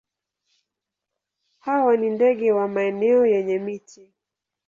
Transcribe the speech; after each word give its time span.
Hawa 1.59 1.97
ni 1.97 2.09
ndege 2.09 2.51
wa 2.51 2.67
maeneo 2.67 3.25
yenye 3.25 3.59
miti. 3.59 4.13